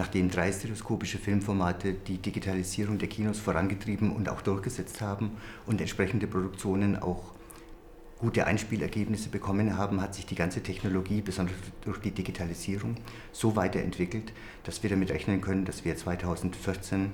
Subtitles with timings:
[0.00, 5.32] nachdem drei stereoskopische Filmformate die Digitalisierung der Kinos vorangetrieben und auch durchgesetzt haben
[5.66, 7.34] und entsprechende Produktionen auch
[8.18, 12.96] gute Einspielergebnisse bekommen haben, hat sich die ganze Technologie, besonders durch die Digitalisierung,
[13.30, 14.32] so weiterentwickelt,
[14.64, 17.12] dass wir damit rechnen können, dass wir 2014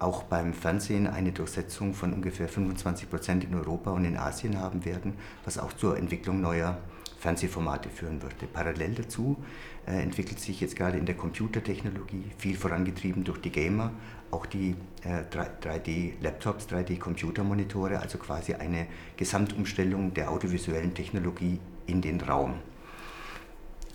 [0.00, 4.84] auch beim Fernsehen eine Durchsetzung von ungefähr 25 Prozent in Europa und in Asien haben
[4.84, 5.14] werden,
[5.44, 6.78] was auch zur Entwicklung neuer
[7.24, 8.46] Fernsehformate führen würde.
[8.52, 9.42] Parallel dazu
[9.86, 13.92] äh, entwickelt sich jetzt gerade in der Computertechnologie, viel vorangetrieben durch die Gamer,
[14.30, 22.56] auch die äh, 3D-Laptops, 3D-Computermonitore, also quasi eine Gesamtumstellung der audiovisuellen Technologie in den Raum.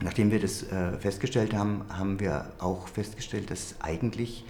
[0.00, 4.46] Nachdem wir das äh, festgestellt haben, haben wir auch festgestellt, dass eigentlich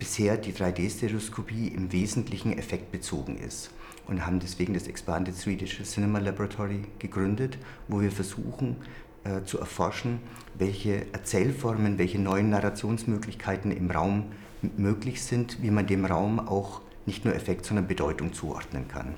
[0.00, 3.70] bisher die 3D-Stereoskopie im Wesentlichen effektbezogen ist
[4.08, 8.76] und haben deswegen das Expanded Swedish Cinema Laboratory gegründet, wo wir versuchen
[9.24, 10.18] äh, zu erforschen,
[10.58, 14.32] welche Erzählformen, welche neuen Narrationsmöglichkeiten im Raum
[14.76, 19.14] möglich sind, wie man dem Raum auch nicht nur Effekt, sondern Bedeutung zuordnen kann.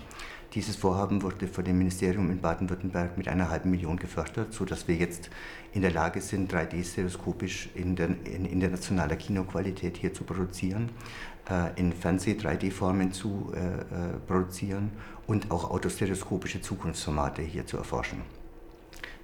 [0.55, 4.95] Dieses Vorhaben wurde von dem Ministerium in Baden-Württemberg mit einer halben Million gefördert, sodass wir
[4.95, 5.31] jetzt
[5.73, 10.91] in der Lage sind, 3D-stereoskopisch in, in, internationaler Kinoqualität hier zu produzieren,
[11.49, 14.91] äh, in Fernseh-3D-Formen zu äh, äh, produzieren
[15.27, 18.21] und auch autostereoskopische Zukunftsformate hier zu erforschen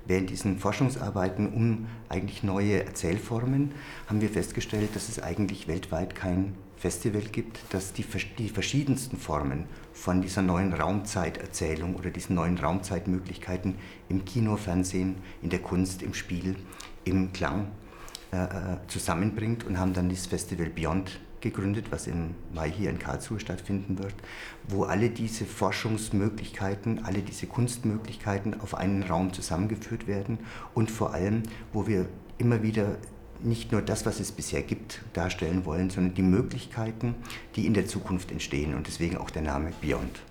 [0.06, 3.72] während diesen Forschungsarbeiten um eigentlich neue Erzählformen
[4.06, 8.04] haben wir festgestellt, dass es eigentlich weltweit kein Festival gibt, das die,
[8.38, 13.74] die verschiedensten Formen von dieser neuen Raumzeiterzählung oder diesen neuen Raumzeitmöglichkeiten
[14.08, 16.54] im Kino, Fernsehen, in der Kunst, im Spiel,
[17.04, 17.68] im Klang
[18.88, 23.98] zusammenbringt und haben dann das Festival Beyond gegründet, was im Mai hier in Karlsruhe stattfinden
[23.98, 24.14] wird,
[24.66, 30.38] wo alle diese Forschungsmöglichkeiten, alle diese Kunstmöglichkeiten auf einen Raum zusammengeführt werden
[30.74, 32.96] und vor allem, wo wir immer wieder
[33.40, 37.14] nicht nur das, was es bisher gibt, darstellen wollen, sondern die Möglichkeiten,
[37.54, 40.22] die in der Zukunft entstehen und deswegen auch der Name Beyond.